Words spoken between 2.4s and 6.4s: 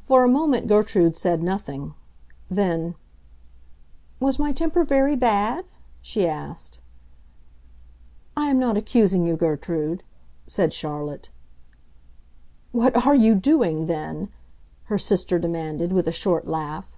Then, "Was my temper very bad?" she